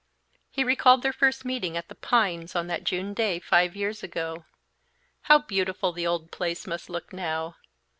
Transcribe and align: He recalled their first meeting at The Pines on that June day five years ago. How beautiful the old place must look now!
He 0.49 0.63
recalled 0.63 1.03
their 1.03 1.13
first 1.13 1.45
meeting 1.45 1.77
at 1.77 1.87
The 1.87 1.93
Pines 1.93 2.55
on 2.55 2.65
that 2.65 2.83
June 2.85 3.13
day 3.13 3.37
five 3.37 3.75
years 3.75 4.01
ago. 4.01 4.45
How 5.29 5.37
beautiful 5.37 5.91
the 5.91 6.07
old 6.07 6.31
place 6.31 6.65
must 6.65 6.89
look 6.89 7.13
now! 7.13 7.57